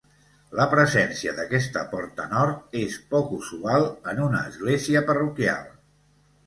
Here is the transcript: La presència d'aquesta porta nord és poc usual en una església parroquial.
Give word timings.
La 0.59 0.65
presència 0.69 1.33
d'aquesta 1.39 1.83
porta 1.93 2.27
nord 2.33 2.81
és 2.81 2.97
poc 3.15 3.37
usual 3.41 3.87
en 4.15 4.27
una 4.31 4.43
església 4.55 5.09
parroquial. 5.13 5.75